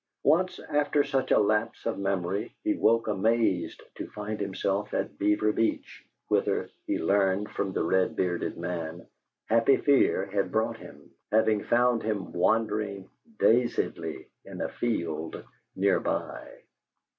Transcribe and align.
Once, 0.23 0.57
after 0.67 1.03
such 1.03 1.29
a 1.29 1.37
lapse 1.37 1.85
of 1.85 1.99
memory, 1.99 2.55
he 2.63 2.73
woke 2.73 3.07
amazed 3.07 3.83
to 3.93 4.07
find 4.09 4.39
himself 4.39 4.95
at 4.95 5.19
Beaver 5.19 5.51
Beach, 5.51 6.03
whither, 6.27 6.71
he 6.87 6.97
learned 6.97 7.51
from 7.51 7.71
the 7.71 7.83
red 7.83 8.15
bearded 8.15 8.57
man, 8.57 9.05
Happy 9.45 9.77
Fear 9.77 10.25
had 10.25 10.51
brought 10.51 10.77
him, 10.77 11.11
having 11.31 11.61
found 11.61 12.01
him 12.01 12.33
wandering 12.33 13.11
dazedly 13.37 14.25
in 14.43 14.59
a 14.61 14.69
field 14.69 15.43
near 15.75 15.99
by. 15.99 16.49